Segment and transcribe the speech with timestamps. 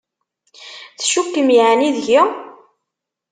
[0.99, 2.21] Tcukkem yeεni deg-i?